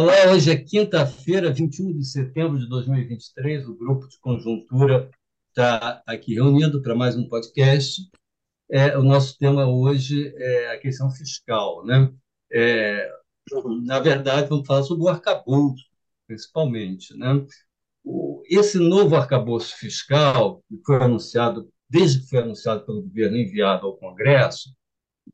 Olá, 0.00 0.30
hoje 0.30 0.52
é 0.52 0.56
quinta-feira, 0.56 1.52
21 1.52 1.98
de 1.98 2.04
setembro 2.04 2.56
de 2.56 2.68
2023. 2.68 3.66
O 3.66 3.76
grupo 3.76 4.06
de 4.06 4.16
conjuntura 4.20 5.10
está 5.48 6.00
aqui 6.06 6.34
reunido 6.34 6.80
para 6.80 6.94
mais 6.94 7.16
um 7.16 7.28
podcast. 7.28 8.08
É, 8.70 8.96
o 8.96 9.02
nosso 9.02 9.36
tema 9.36 9.66
hoje 9.66 10.32
é 10.36 10.70
a 10.70 10.78
questão 10.78 11.10
fiscal. 11.10 11.84
Né? 11.84 12.12
É, 12.52 13.10
na 13.84 13.98
verdade, 13.98 14.48
vamos 14.48 14.68
falar 14.68 14.84
sobre 14.84 15.02
o 15.02 15.08
arcabouço, 15.08 15.84
principalmente. 16.28 17.12
Né? 17.16 17.44
O, 18.04 18.40
esse 18.48 18.78
novo 18.78 19.16
arcabouço 19.16 19.76
fiscal, 19.78 20.62
que 20.68 20.80
foi 20.86 21.02
anunciado, 21.02 21.68
desde 21.90 22.20
que 22.20 22.28
foi 22.28 22.38
anunciado 22.38 22.86
pelo 22.86 23.02
governo 23.02 23.36
enviado 23.36 23.84
ao 23.84 23.96
Congresso, 23.96 24.70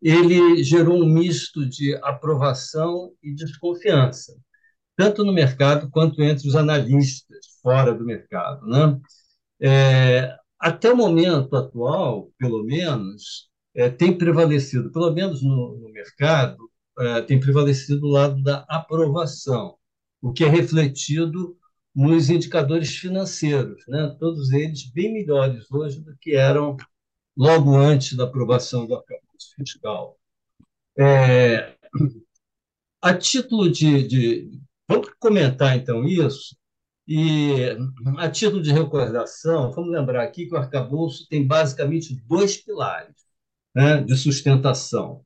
ele 0.00 0.64
gerou 0.64 1.02
um 1.02 1.06
misto 1.06 1.68
de 1.68 1.94
aprovação 1.96 3.12
e 3.22 3.34
desconfiança, 3.34 4.34
tanto 4.96 5.24
no 5.24 5.32
mercado 5.32 5.90
quanto 5.90 6.22
entre 6.22 6.48
os 6.48 6.56
analistas 6.56 7.46
fora 7.62 7.92
do 7.94 8.04
mercado. 8.04 8.66
Né? 8.66 9.00
É, 9.60 10.36
até 10.58 10.92
o 10.92 10.96
momento 10.96 11.56
atual, 11.56 12.30
pelo 12.38 12.62
menos, 12.64 13.48
é, 13.74 13.88
tem 13.90 14.16
prevalecido, 14.16 14.90
pelo 14.92 15.12
menos 15.12 15.42
no, 15.42 15.78
no 15.78 15.90
mercado, 15.90 16.58
é, 16.98 17.22
tem 17.22 17.40
prevalecido 17.40 18.06
o 18.06 18.10
lado 18.10 18.42
da 18.42 18.64
aprovação, 18.68 19.76
o 20.22 20.32
que 20.32 20.44
é 20.44 20.48
refletido 20.48 21.56
nos 21.94 22.30
indicadores 22.30 22.96
financeiros, 22.96 23.84
né? 23.86 24.16
todos 24.18 24.50
eles 24.52 24.90
bem 24.90 25.12
melhores 25.12 25.70
hoje 25.70 26.00
do 26.00 26.16
que 26.18 26.34
eram 26.34 26.76
logo 27.36 27.76
antes 27.76 28.16
da 28.16 28.24
aprovação 28.24 28.86
do 28.86 28.94
arcabouço 28.94 29.54
fiscal. 29.56 30.18
É, 30.98 31.76
a 33.02 33.14
título 33.14 33.70
de, 33.70 34.06
de, 34.06 34.60
Vamos 34.88 35.08
comentar, 35.18 35.76
então, 35.76 36.04
isso. 36.04 36.56
E, 37.06 37.76
a 38.18 38.30
título 38.30 38.62
de 38.62 38.72
recordação, 38.72 39.70
vamos 39.72 39.92
lembrar 39.92 40.22
aqui 40.22 40.46
que 40.46 40.54
o 40.54 40.58
arcabouço 40.58 41.26
tem 41.28 41.46
basicamente 41.46 42.14
dois 42.26 42.56
pilares 42.56 43.14
né, 43.74 44.02
de 44.02 44.16
sustentação. 44.16 45.24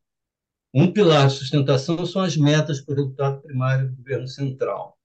Um 0.75 0.93
pilar 0.93 1.29
de 1.29 1.35
sustentação 1.35 2.05
são 2.07 2.23
as 2.23 2.37
metas 2.37 2.81
para 2.81 2.95
o 2.95 2.97
resultado 2.97 3.43
primário 3.43 3.91
do 3.91 3.97
governo 3.97 4.29
central, 4.29 4.99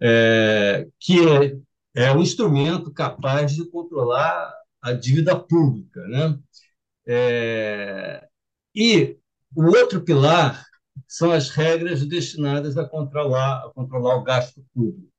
é, 0.00 0.88
que 1.00 1.18
é, 1.94 2.06
é 2.06 2.12
um 2.12 2.20
instrumento 2.20 2.92
capaz 2.92 3.52
de 3.54 3.68
controlar 3.70 4.52
a 4.80 4.92
dívida 4.92 5.38
pública. 5.38 6.00
Né? 6.08 6.38
É, 7.06 8.28
e 8.74 9.18
o 9.54 9.64
outro 9.66 10.02
pilar 10.02 10.66
são 11.08 11.30
as 11.30 11.50
regras 11.50 12.04
destinadas 12.06 12.76
a 12.76 12.88
controlar, 12.88 13.66
a 13.66 13.70
controlar 13.70 14.16
o 14.16 14.22
gasto 14.22 14.64
público. 14.74 15.12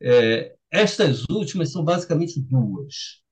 É, 0.00 0.54
estas 0.70 1.24
últimas 1.30 1.70
são 1.70 1.84
basicamente 1.84 2.40
duas. 2.40 3.22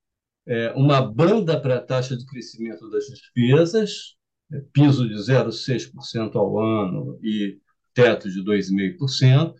É, 0.46 0.72
uma 0.72 1.00
banda 1.00 1.60
para 1.60 1.76
a 1.76 1.80
taxa 1.80 2.16
de 2.16 2.24
crescimento 2.26 2.88
das 2.90 3.04
despesas, 3.06 4.16
é, 4.52 4.60
piso 4.72 5.08
de 5.08 5.14
0,6% 5.14 6.36
ao 6.36 6.58
ano 6.58 7.18
e 7.22 7.58
teto 7.94 8.30
de 8.30 8.42
2,5%, 8.42 9.54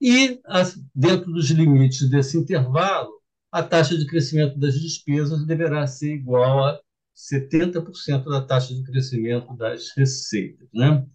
e, 0.00 0.40
dentro 0.94 1.30
dos 1.30 1.50
limites 1.50 2.08
desse 2.08 2.38
intervalo, 2.38 3.10
a 3.52 3.62
taxa 3.62 3.98
de 3.98 4.06
crescimento 4.06 4.58
das 4.58 4.74
despesas 4.74 5.44
deverá 5.44 5.86
ser 5.86 6.14
igual 6.14 6.64
a 6.64 6.80
70% 7.20 8.24
da 8.24 8.40
taxa 8.40 8.74
de 8.74 8.82
crescimento 8.82 9.54
das 9.56 9.90
receitas. 9.96 10.68
Né? 10.72 11.06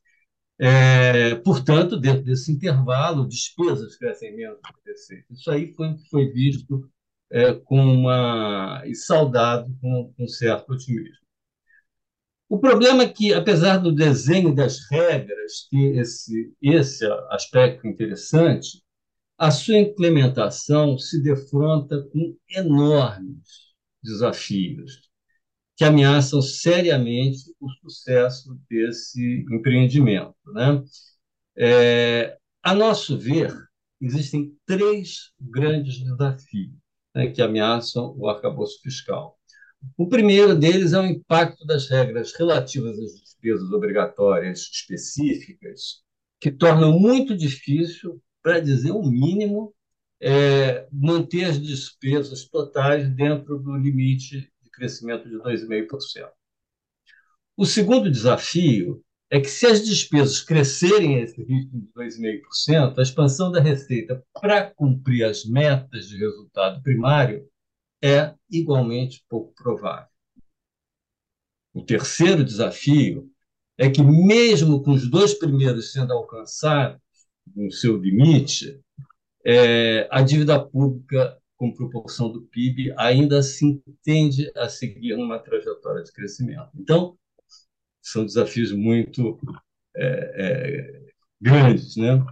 É, 0.60 1.36
portanto, 1.36 1.98
dentro 1.98 2.24
desse 2.24 2.52
intervalo, 2.52 3.28
despesas 3.28 3.96
crescem 3.98 4.36
menos 4.36 4.60
que 4.60 4.90
receitas. 4.90 5.40
Isso 5.40 5.52
aí 5.52 5.74
foi, 5.74 5.96
foi 6.10 6.32
visto 6.32 6.90
é, 7.32 7.54
com 7.54 7.82
uma, 7.82 8.84
e 8.86 8.96
saudado 8.96 9.76
com, 9.82 10.14
com 10.16 10.28
certo 10.28 10.74
otimismo. 10.74 11.26
O 12.48 12.60
problema 12.60 13.04
é 13.04 13.10
que, 13.10 13.34
apesar 13.34 13.78
do 13.78 13.92
desenho 13.92 14.54
das 14.54 14.78
regras 14.92 15.68
ter 15.70 15.98
esse, 15.98 16.54
esse 16.62 17.04
aspecto 17.32 17.88
interessante, 17.88 18.84
a 19.38 19.52
sua 19.52 19.78
implementação 19.78 20.98
se 20.98 21.22
defronta 21.22 22.02
com 22.12 22.38
enormes 22.50 23.74
desafios 24.02 25.05
que 25.76 25.84
ameaçam 25.84 26.42
seriamente 26.42 27.54
o 27.60 27.70
sucesso 27.70 28.58
desse 28.70 29.46
empreendimento. 29.52 30.36
Né? 30.54 30.84
É, 31.58 32.38
a 32.64 32.74
nosso 32.74 33.18
ver, 33.18 33.54
existem 34.02 34.56
três 34.66 35.32
grandes 35.40 36.00
desafios 36.00 36.74
né, 37.14 37.28
que 37.28 37.42
ameaçam 37.42 38.16
o 38.18 38.30
arcabouço 38.30 38.80
fiscal. 38.82 39.38
O 39.98 40.08
primeiro 40.08 40.56
deles 40.56 40.94
é 40.94 41.00
o 41.00 41.06
impacto 41.06 41.66
das 41.66 41.90
regras 41.90 42.34
relativas 42.34 42.98
às 42.98 43.20
despesas 43.20 43.72
obrigatórias 43.72 44.62
específicas, 44.72 46.04
que 46.40 46.52
tornam 46.52 46.98
muito 47.00 47.36
difícil, 47.36 48.22
para 48.42 48.60
dizer 48.60 48.92
o 48.92 49.04
mínimo, 49.04 49.74
é, 50.22 50.88
manter 50.92 51.46
as 51.46 51.62
despesas 51.62 52.48
totais 52.48 53.10
dentro 53.10 53.60
do 53.60 53.76
limite 53.76 54.52
crescimento 54.76 55.28
de 55.28 55.36
2,5%. 55.36 56.30
O 57.58 57.66
segundo 57.66 58.12
desafio 58.12 59.04
é 59.30 59.40
que, 59.40 59.50
se 59.50 59.66
as 59.66 59.84
despesas 59.84 60.42
crescerem 60.42 61.16
a 61.16 61.22
esse 61.22 61.42
ritmo 61.42 61.82
de 61.82 61.88
2,5%, 61.94 62.98
a 62.98 63.02
expansão 63.02 63.52
da 63.52 63.62
receita 63.62 64.24
para 64.34 64.70
cumprir 64.72 65.24
as 65.24 65.46
metas 65.46 66.08
de 66.08 66.18
resultado 66.18 66.82
primário 66.82 67.48
é 68.04 68.36
igualmente 68.50 69.26
pouco 69.28 69.54
provável. 69.56 70.08
O 71.74 71.82
terceiro 71.84 72.44
desafio 72.44 73.30
é 73.78 73.90
que, 73.90 74.02
mesmo 74.02 74.84
com 74.84 74.92
os 74.92 75.10
dois 75.10 75.34
primeiros 75.34 75.92
sendo 75.92 76.14
alcançados 76.14 77.02
no 77.56 77.72
seu 77.72 77.98
limite, 77.98 78.80
é, 79.46 80.08
a 80.10 80.22
dívida 80.22 80.60
pública 80.60 81.38
com 81.72 81.90
proporção 81.90 82.32
do 82.32 82.42
PIB, 82.42 82.94
ainda 82.98 83.40
assim 83.40 83.82
tende 84.04 84.52
a 84.56 84.70
seguir 84.70 85.14
uma 85.14 85.40
trajetória 85.40 86.04
de 86.04 86.12
crescimento. 86.12 86.70
Então, 86.76 87.18
são 88.02 88.26
desafios 88.26 88.72
muito 88.72 89.40
é, 89.96 90.34
é, 90.36 91.02
grandes. 91.42 91.96
Né? 91.96 92.24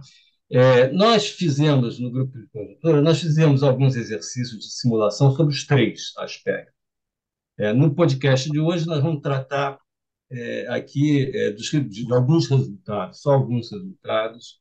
É, 0.50 0.92
nós 0.92 1.28
fizemos, 1.28 1.98
no 1.98 2.10
grupo 2.10 2.38
de 2.38 2.46
conjuntura, 2.48 3.02
nós 3.02 3.20
fizemos 3.20 3.62
alguns 3.62 3.96
exercícios 3.96 4.60
de 4.60 4.72
simulação 4.72 5.34
sobre 5.34 5.52
os 5.52 5.66
três 5.66 6.12
aspectos. 6.18 6.74
É, 7.58 7.72
no 7.72 7.94
podcast 7.94 8.50
de 8.50 8.60
hoje, 8.60 8.86
nós 8.86 9.02
vamos 9.02 9.20
tratar 9.20 9.78
é, 10.30 10.66
aqui 10.68 11.30
é, 11.34 11.50
dos, 11.50 11.70
de 11.70 12.12
alguns 12.12 12.48
resultados, 12.48 13.20
só 13.20 13.32
alguns 13.32 13.70
resultados, 13.70 14.60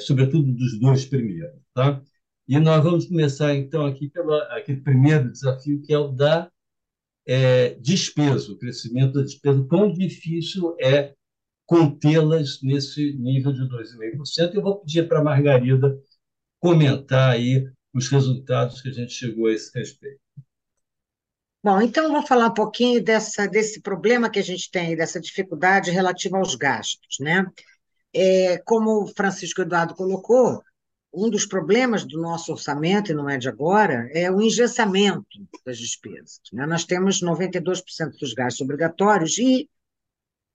sobretudo 0.00 0.52
dos 0.52 0.78
dois 0.78 1.04
primeiros. 1.04 1.60
Tá? 1.74 2.00
E 2.46 2.58
nós 2.58 2.84
vamos 2.84 3.06
começar, 3.06 3.54
então, 3.54 3.86
aqui 3.86 4.08
pelo 4.08 4.34
aquele 4.50 4.80
primeiro 4.80 5.32
desafio, 5.32 5.80
que 5.82 5.92
é 5.92 5.98
o 5.98 6.08
da 6.08 6.50
é, 7.26 7.70
despesa, 7.74 8.52
o 8.52 8.58
crescimento 8.58 9.14
da 9.14 9.22
despesa. 9.22 9.64
Quão 9.64 9.92
difícil 9.92 10.76
é 10.80 11.14
contê-las 11.66 12.60
nesse 12.62 13.14
nível 13.14 13.52
de 13.52 13.62
2,5%. 13.62 14.54
Eu 14.54 14.62
vou 14.62 14.80
pedir 14.80 15.08
para 15.08 15.20
a 15.20 15.24
Margarida 15.24 15.98
comentar 16.60 17.32
aí 17.32 17.66
os 17.94 18.08
resultados 18.08 18.80
que 18.82 18.88
a 18.88 18.92
gente 18.92 19.12
chegou 19.12 19.46
a 19.46 19.52
esse 19.52 19.76
respeito. 19.76 20.20
Bom, 21.62 21.80
então 21.80 22.12
vou 22.12 22.26
falar 22.26 22.48
um 22.48 22.54
pouquinho 22.54 23.02
dessa, 23.02 23.46
desse 23.46 23.80
problema 23.80 24.28
que 24.28 24.38
a 24.38 24.42
gente 24.42 24.70
tem, 24.70 24.94
dessa 24.94 25.18
dificuldade 25.18 25.90
relativa 25.90 26.36
aos 26.36 26.54
gastos. 26.54 27.16
Né? 27.20 27.46
É, 28.12 28.58
como 28.58 29.04
o 29.04 29.06
Francisco 29.06 29.62
Eduardo 29.62 29.94
colocou, 29.94 30.62
um 31.14 31.30
dos 31.30 31.46
problemas 31.46 32.04
do 32.04 32.20
nosso 32.20 32.52
orçamento, 32.52 33.12
e 33.12 33.14
não 33.14 33.30
é 33.30 33.38
de 33.38 33.48
agora, 33.48 34.08
é 34.12 34.30
o 34.30 34.40
engessamento 34.40 35.26
das 35.64 35.78
despesas. 35.78 36.40
Né? 36.52 36.66
Nós 36.66 36.84
temos 36.84 37.22
92% 37.22 38.18
dos 38.18 38.34
gastos 38.34 38.60
obrigatórios 38.60 39.38
e 39.38 39.68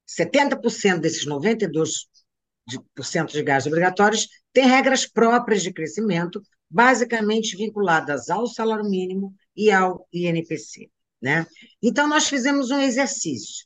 70% 0.08 1.00
desses 1.00 1.26
92% 1.26 3.32
de 3.32 3.44
gastos 3.44 3.72
obrigatórios 3.72 4.28
têm 4.52 4.68
regras 4.68 5.06
próprias 5.06 5.64
de 5.64 5.72
crescimento, 5.72 6.42
basicamente 6.70 7.56
vinculadas 7.56 8.30
ao 8.30 8.46
salário 8.46 8.90
mínimo 8.90 9.34
e 9.56 9.72
ao 9.72 10.08
INPC. 10.12 10.90
Né? 11.22 11.48
Então, 11.82 12.08
nós 12.08 12.28
fizemos 12.28 12.70
um 12.70 12.80
exercício, 12.80 13.66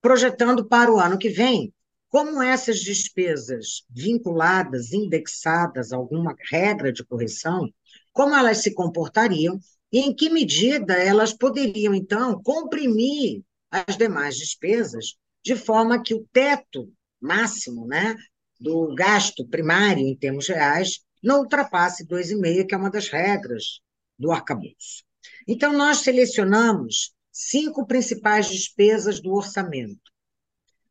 projetando 0.00 0.66
para 0.66 0.92
o 0.92 1.00
ano 1.00 1.18
que 1.18 1.28
vem 1.28 1.72
como 2.14 2.40
essas 2.40 2.78
despesas 2.78 3.82
vinculadas, 3.90 4.92
indexadas 4.92 5.92
a 5.92 5.96
alguma 5.96 6.36
regra 6.48 6.92
de 6.92 7.04
correção, 7.04 7.68
como 8.12 8.36
elas 8.36 8.58
se 8.58 8.72
comportariam 8.72 9.58
e 9.90 9.98
em 9.98 10.14
que 10.14 10.30
medida 10.30 10.94
elas 10.94 11.32
poderiam, 11.32 11.92
então, 11.92 12.40
comprimir 12.40 13.42
as 13.68 13.96
demais 13.96 14.36
despesas, 14.36 15.16
de 15.42 15.56
forma 15.56 16.00
que 16.00 16.14
o 16.14 16.24
teto 16.32 16.88
máximo 17.20 17.84
né, 17.84 18.14
do 18.60 18.94
gasto 18.94 19.44
primário, 19.48 20.06
em 20.06 20.16
termos 20.16 20.46
reais, 20.46 21.00
não 21.20 21.40
ultrapasse 21.40 22.06
2,5%, 22.06 22.64
que 22.64 22.76
é 22.76 22.78
uma 22.78 22.92
das 22.92 23.08
regras 23.08 23.80
do 24.16 24.30
arcabouço. 24.30 25.02
Então, 25.48 25.72
nós 25.72 25.98
selecionamos 25.98 27.12
cinco 27.32 27.84
principais 27.84 28.46
despesas 28.46 29.20
do 29.20 29.32
orçamento. 29.32 30.14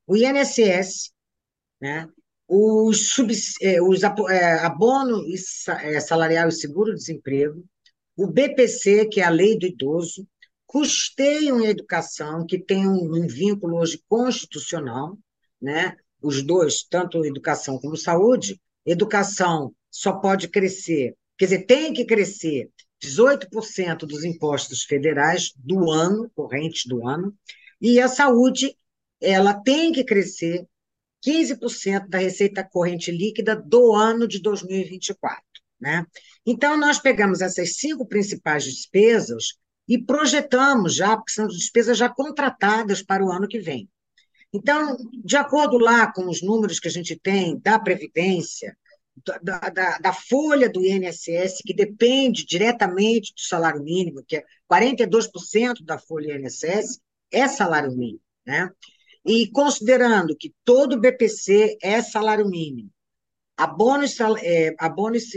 O 0.06 0.18
INSS, 0.18 1.13
né, 1.84 2.08
os, 2.48 3.10
sub, 3.10 3.34
é, 3.62 3.82
os 3.82 4.04
é, 4.04 4.54
abono 4.60 5.22
é, 5.82 6.00
salarial 6.00 6.48
e 6.48 6.52
seguro-desemprego, 6.54 7.62
o 8.16 8.26
BPC, 8.26 9.08
que 9.08 9.20
é 9.20 9.26
a 9.26 9.30
lei 9.30 9.60
do 9.60 9.66
idoso, 9.66 10.26
custeiam 10.66 11.60
em 11.60 11.66
educação, 11.66 12.46
que 12.46 12.58
tem 12.58 12.88
um, 12.88 13.16
um 13.16 13.28
vínculo 13.28 13.80
hoje 13.80 14.02
constitucional, 14.08 15.18
né? 15.62 15.98
os 16.22 16.42
dois, 16.42 16.84
tanto 16.90 17.26
educação 17.26 17.78
como 17.78 17.98
saúde, 17.98 18.62
educação 18.86 19.74
só 19.92 20.14
pode 20.14 20.48
crescer, 20.48 21.16
quer 21.38 21.46
dizer, 21.46 21.66
tem 21.66 21.92
que 21.92 22.06
crescer 22.06 22.70
18% 23.04 24.06
dos 24.06 24.24
impostos 24.24 24.84
federais 24.84 25.52
do 25.58 25.92
ano, 25.92 26.32
corrente 26.34 26.88
do 26.88 27.06
ano, 27.06 27.36
e 27.82 28.00
a 28.00 28.08
saúde, 28.08 28.74
ela 29.20 29.54
tem 29.54 29.92
que 29.92 30.06
crescer 30.06 30.66
15% 31.26 32.08
da 32.08 32.18
receita 32.18 32.64
corrente 32.64 33.12
líquida 33.12 33.56
do 33.56 33.94
ano 33.94 34.28
de 34.28 34.42
2024. 34.42 35.42
Né? 35.80 36.06
Então, 36.46 36.78
nós 36.78 37.00
pegamos 37.00 37.42
essas 37.42 37.76
cinco 37.76 38.06
principais 38.08 38.64
despesas 38.64 39.58
e 39.88 40.02
projetamos 40.02 40.96
já, 40.96 41.16
porque 41.18 41.32
são 41.32 41.48
despesas 41.48 41.98
já 41.98 42.10
contratadas 42.10 43.02
para 43.02 43.24
o 43.24 43.32
ano 43.32 43.48
que 43.48 43.60
vem. 43.60 43.90
Então, 44.54 44.96
de 45.24 45.36
acordo 45.36 45.78
lá 45.78 46.12
com 46.12 46.30
os 46.30 46.42
números 46.42 46.80
que 46.80 46.88
a 46.88 46.92
gente 46.92 47.20
tem 47.20 47.60
da 47.60 47.80
Previdência, 47.80 48.78
da, 49.42 49.60
da, 49.60 49.98
da, 50.00 50.14
folha 50.14 50.70
do 50.70 50.84
INSS, 50.84 51.62
que 51.64 51.74
depende 51.74 52.46
diretamente 52.46 53.34
do 53.34 53.42
salário 53.42 53.84
mínimo, 53.84 54.24
que 54.26 54.38
é 54.38 54.44
42% 54.72 55.84
da 55.84 55.98
folha 55.98 56.36
INSS, 56.36 57.00
é 57.32 57.48
salário 57.48 57.92
mínimo. 57.92 58.22
Né? 58.46 58.70
E 59.26 59.50
considerando 59.52 60.36
que 60.36 60.54
todo 60.66 61.00
BPC 61.00 61.78
é 61.82 62.02
salário 62.02 62.48
mínimo, 62.48 62.90
abono, 63.56 64.04
é, 64.42 64.76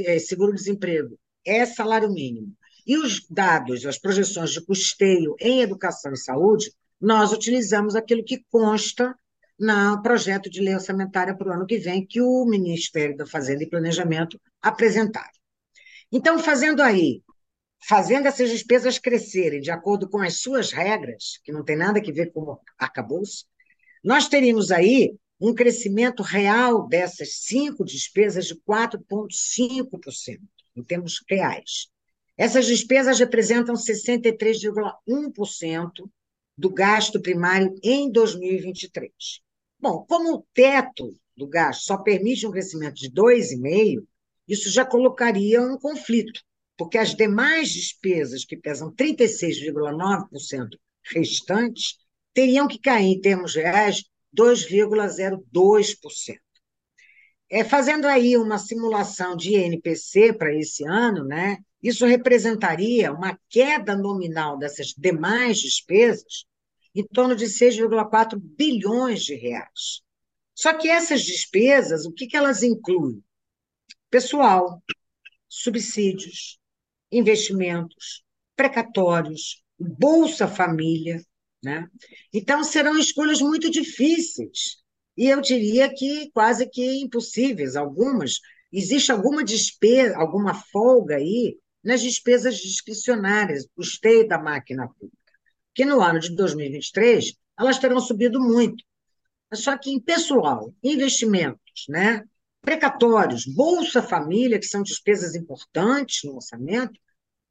é, 0.06 0.18
seguro-desemprego 0.18 1.18
é 1.44 1.64
salário 1.64 2.10
mínimo, 2.10 2.52
e 2.86 2.96
os 2.96 3.26
dados, 3.28 3.84
as 3.86 3.98
projeções 3.98 4.50
de 4.50 4.64
custeio 4.64 5.34
em 5.40 5.60
educação 5.60 6.12
e 6.12 6.16
saúde, 6.16 6.72
nós 7.00 7.32
utilizamos 7.32 7.94
aquilo 7.94 8.24
que 8.24 8.44
consta 8.50 9.16
no 9.58 10.02
projeto 10.02 10.50
de 10.50 10.60
lei 10.60 10.74
orçamentária 10.74 11.36
para 11.36 11.48
o 11.48 11.52
ano 11.52 11.66
que 11.66 11.78
vem, 11.78 12.06
que 12.06 12.20
o 12.20 12.44
Ministério 12.44 13.16
da 13.16 13.26
Fazenda 13.26 13.62
e 13.62 13.68
Planejamento 13.68 14.40
apresentaram. 14.60 15.30
Então, 16.12 16.38
fazendo 16.38 16.82
aí, 16.82 17.22
fazendo 17.88 18.26
essas 18.26 18.50
despesas 18.50 18.98
crescerem 18.98 19.60
de 19.60 19.70
acordo 19.70 20.08
com 20.08 20.20
as 20.20 20.40
suas 20.40 20.72
regras, 20.72 21.40
que 21.44 21.52
não 21.52 21.64
tem 21.64 21.76
nada 21.76 21.98
a 21.98 22.12
ver 22.12 22.32
com 22.32 22.58
arcabouço, 22.78 23.46
nós 24.06 24.28
teríamos 24.28 24.70
aí 24.70 25.18
um 25.40 25.52
crescimento 25.52 26.22
real 26.22 26.86
dessas 26.86 27.38
cinco 27.40 27.84
despesas 27.84 28.46
de 28.46 28.54
4,5%, 28.54 30.38
em 30.76 30.84
termos 30.84 31.24
reais. 31.28 31.88
Essas 32.38 32.66
despesas 32.66 33.18
representam 33.18 33.74
63,1% 33.74 35.90
do 36.56 36.70
gasto 36.70 37.20
primário 37.20 37.74
em 37.82 38.08
2023. 38.08 39.10
Bom, 39.80 40.06
como 40.08 40.34
o 40.34 40.46
teto 40.54 41.12
do 41.36 41.48
gasto 41.48 41.82
só 41.82 41.98
permite 41.98 42.46
um 42.46 42.52
crescimento 42.52 42.94
de 42.94 43.10
2,5%, 43.10 44.06
isso 44.46 44.70
já 44.70 44.86
colocaria 44.86 45.60
um 45.60 45.76
conflito, 45.76 46.40
porque 46.76 46.96
as 46.96 47.12
demais 47.12 47.72
despesas, 47.72 48.44
que 48.44 48.56
pesam 48.56 48.94
36,9% 48.94 50.78
restantes, 51.02 52.05
teriam 52.36 52.68
que 52.68 52.78
cair, 52.78 53.16
em 53.16 53.20
termos 53.20 53.54
reais, 53.54 54.04
2,02%. 54.36 56.38
É, 57.48 57.64
fazendo 57.64 58.06
aí 58.06 58.36
uma 58.36 58.58
simulação 58.58 59.34
de 59.34 59.56
INPC 59.56 60.34
para 60.34 60.54
esse 60.54 60.86
ano, 60.86 61.24
né, 61.24 61.56
isso 61.82 62.04
representaria 62.04 63.10
uma 63.10 63.38
queda 63.48 63.96
nominal 63.96 64.58
dessas 64.58 64.88
demais 64.88 65.60
despesas 65.60 66.44
em 66.94 67.06
torno 67.06 67.34
de 67.34 67.46
6,4 67.46 68.38
bilhões 68.38 69.22
de 69.22 69.34
reais. 69.34 70.02
Só 70.54 70.74
que 70.74 70.88
essas 70.88 71.22
despesas, 71.22 72.04
o 72.04 72.12
que, 72.12 72.26
que 72.26 72.36
elas 72.36 72.62
incluem? 72.62 73.22
Pessoal, 74.10 74.82
subsídios, 75.48 76.58
investimentos, 77.10 78.22
precatórios, 78.54 79.62
Bolsa 79.78 80.46
Família, 80.46 81.22
né? 81.66 81.88
Então, 82.32 82.62
serão 82.62 82.96
escolhas 82.96 83.40
muito 83.40 83.68
difíceis, 83.68 84.76
e 85.16 85.26
eu 85.28 85.40
diria 85.40 85.92
que 85.92 86.30
quase 86.32 86.68
que 86.70 87.00
impossíveis. 87.00 87.74
Algumas, 87.74 88.34
existe 88.72 89.10
alguma 89.10 89.42
despesa, 89.42 90.16
alguma 90.16 90.54
folga 90.54 91.16
aí 91.16 91.58
nas 91.82 92.00
despesas 92.00 92.56
discricionárias, 92.58 93.66
custeio 93.74 94.28
da 94.28 94.38
máquina 94.38 94.86
pública, 94.88 95.32
que 95.74 95.84
no 95.84 96.00
ano 96.00 96.20
de 96.20 96.36
2023 96.36 97.34
elas 97.58 97.80
terão 97.80 97.98
subido 97.98 98.40
muito. 98.40 98.84
Só 99.52 99.76
que 99.76 99.90
em 99.90 100.00
pessoal, 100.00 100.72
investimentos, 100.84 101.86
né? 101.88 102.22
precatórios, 102.60 103.44
Bolsa 103.44 104.02
Família, 104.02 104.58
que 104.58 104.66
são 104.66 104.82
despesas 104.82 105.34
importantes 105.34 106.22
no 106.24 106.36
orçamento, 106.36 107.00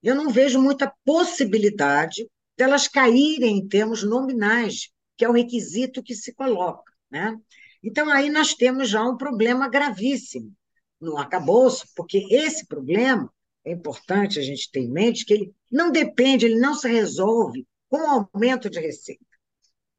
eu 0.03 0.15
não 0.15 0.29
vejo 0.29 0.61
muita 0.61 0.93
possibilidade 1.03 2.29
delas 2.57 2.87
caírem 2.87 3.57
em 3.57 3.67
termos 3.67 4.03
nominais, 4.03 4.89
que 5.17 5.25
é 5.25 5.29
o 5.29 5.33
requisito 5.33 6.03
que 6.03 6.15
se 6.15 6.33
coloca. 6.33 6.91
Né? 7.09 7.37
Então, 7.83 8.09
aí 8.09 8.29
nós 8.29 8.53
temos 8.53 8.89
já 8.89 9.03
um 9.03 9.17
problema 9.17 9.67
gravíssimo 9.67 10.51
no 10.99 11.17
arcabouço, 11.17 11.87
porque 11.95 12.25
esse 12.29 12.65
problema, 12.65 13.31
é 13.63 13.71
importante 13.71 14.39
a 14.39 14.41
gente 14.41 14.71
ter 14.71 14.81
em 14.81 14.91
mente, 14.91 15.25
que 15.25 15.33
ele 15.33 15.55
não 15.71 15.91
depende, 15.91 16.45
ele 16.45 16.59
não 16.59 16.73
se 16.73 16.87
resolve 16.87 17.67
com 17.89 17.97
aumento 17.97 18.69
de 18.69 18.79
receita. 18.79 19.25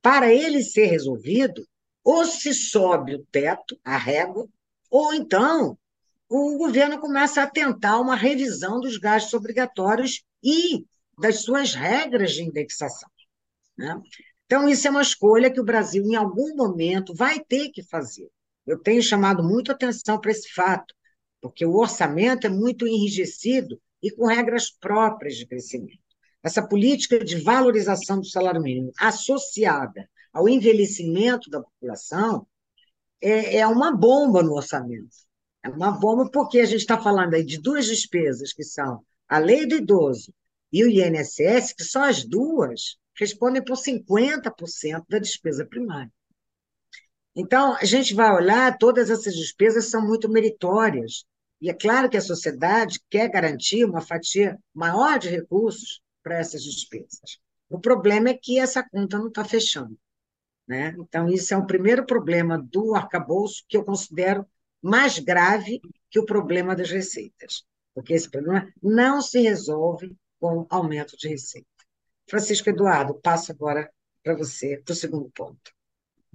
Para 0.01 0.33
ele 0.33 0.63
ser 0.63 0.87
resolvido, 0.87 1.67
ou 2.03 2.25
se 2.25 2.55
sobe 2.55 3.17
o 3.17 3.27
teto, 3.31 3.79
a 3.85 3.97
régua, 3.97 4.49
ou 4.91 5.13
então 5.13 5.77
o 6.29 6.57
governo 6.59 6.99
começa 6.99 7.43
a 7.43 7.51
tentar 7.51 8.01
uma 8.01 8.17
revisão 8.17 8.81
dos 8.81 8.97
gastos 8.97 9.35
obrigatórios 9.35 10.25
e 10.43 10.85
das 11.19 11.43
suas 11.43 11.75
regras 11.75 12.33
de 12.33 12.43
indexação. 12.43 13.09
Né? 13.77 14.01
Então, 14.45 14.69
isso 14.69 14.87
é 14.87 14.91
uma 14.91 15.03
escolha 15.03 15.51
que 15.51 15.61
o 15.61 15.65
Brasil, 15.65 16.05
em 16.05 16.15
algum 16.15 16.55
momento, 16.55 17.15
vai 17.15 17.41
ter 17.41 17.71
que 17.71 17.83
fazer. 17.83 18.31
Eu 18.67 18.79
tenho 18.79 19.03
chamado 19.03 19.43
muito 19.43 19.73
atenção 19.73 20.21
para 20.21 20.31
esse 20.31 20.53
fato, 20.53 20.95
porque 21.41 21.65
o 21.65 21.77
orçamento 21.77 22.47
é 22.47 22.51
muito 22.51 22.87
enrijecido 22.87 23.81
e 24.03 24.11
com 24.11 24.27
regras 24.27 24.71
próprias 24.71 25.37
de 25.37 25.47
crescimento. 25.47 25.99
Essa 26.43 26.67
política 26.67 27.25
de 27.25 27.41
valorização 27.43 28.21
do 28.21 28.27
salário 28.27 28.63
mínimo 28.63 28.93
associada 28.99 30.09
ao 30.33 30.49
envelhecimento 30.49 31.51
da 31.51 31.61
população 31.61 32.47
é, 33.21 33.59
é 33.59 33.67
uma 33.67 33.97
bomba 33.97 34.43
no 34.43 34.55
orçamento. 34.55 35.17
É 35.63 35.69
uma 35.69 35.91
bomba 35.91 36.31
porque 36.31 36.61
a 36.61 36.65
gente 36.65 36.81
está 36.81 37.01
falando 37.01 37.35
aí 37.35 37.45
de 37.45 37.61
duas 37.61 37.87
despesas, 37.87 38.53
que 38.53 38.63
são 38.63 39.05
a 39.29 39.39
lei 39.39 39.67
do 39.67 39.75
idoso 39.75 40.33
e 40.77 40.85
o 40.85 40.91
INSS, 40.91 41.73
que 41.73 41.83
só 41.83 42.05
as 42.05 42.23
duas 42.23 42.99
respondem 43.19 43.65
por 43.65 43.79
50% 43.79 45.07
da 45.09 45.19
despesa 45.19 45.65
primária. 45.65 46.13
Então, 47.35 47.75
a 47.77 47.85
gente 47.87 48.13
vai 48.13 48.31
olhar, 48.31 48.77
todas 48.77 49.09
essas 49.09 49.35
despesas 49.35 49.89
são 49.89 50.07
muito 50.07 50.29
meritórias. 50.29 51.25
E 51.63 51.71
é 51.71 51.73
claro 51.73 52.11
que 52.11 52.17
a 52.19 52.21
sociedade 52.21 53.01
quer 53.09 53.31
garantir 53.31 53.87
uma 53.87 54.03
fatia 54.03 54.59
maior 54.75 55.19
de 55.19 55.31
recursos 55.31 56.03
para 56.23 56.39
essas 56.39 56.63
despesas. 56.63 57.39
O 57.71 57.81
problema 57.81 58.29
é 58.29 58.35
que 58.35 58.59
essa 58.59 58.87
conta 58.87 59.19
não 59.19 59.29
está 59.29 59.47
fechando. 59.47 59.99
Né? 60.69 60.95
Então, 60.99 61.27
isso 61.31 61.55
é 61.55 61.57
o 61.57 61.67
primeiro 61.67 62.05
problema 62.05 62.59
do 62.59 62.95
arcabouço 62.95 63.65
que 63.67 63.79
eu 63.79 63.85
considero 63.85 64.47
mais 64.83 65.19
grave 65.19 65.81
que 66.11 66.19
o 66.19 66.27
problema 66.27 66.77
das 66.77 66.91
receitas, 66.91 67.65
porque 67.95 68.13
esse 68.13 68.31
problema 68.31 68.71
não 68.83 69.23
se 69.23 69.41
resolve 69.41 70.15
com 70.47 70.67
aumento 70.71 71.17
de 71.17 71.29
receita. 71.29 71.67
Francisco 72.29 72.71
Eduardo, 72.71 73.15
passo 73.15 73.53
agora 73.53 73.91
para 74.23 74.37
você, 74.37 74.81
para 74.85 74.93
o 74.93 74.97
segundo 74.97 75.31
ponto. 75.31 75.73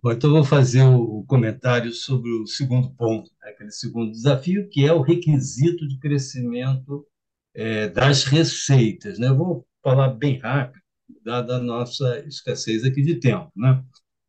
Bom, 0.04 0.12
então, 0.12 0.32
vou 0.32 0.44
fazer 0.44 0.84
o 0.84 1.24
comentário 1.28 1.92
sobre 1.94 2.32
o 2.32 2.48
segundo 2.48 2.92
ponto, 2.96 3.30
né, 3.42 3.52
aquele 3.52 3.72
segundo 3.72 4.12
desafio, 4.12 4.68
que 4.70 4.86
é 4.86 4.92
o 4.92 5.02
requisito 5.02 5.88
de 5.88 6.00
crescimento 6.00 7.06
é, 7.54 7.88
das 7.88 8.24
receitas. 8.24 9.20
Né? 9.20 9.32
vou 9.32 9.66
falar 9.84 10.10
bem 10.10 10.40
rápido, 10.40 10.82
dada 11.24 11.58
a 11.58 11.60
nossa 11.60 12.20
escassez 12.26 12.84
aqui 12.84 13.02
de 13.02 13.20
tempo. 13.20 13.52
Né? 13.56 13.84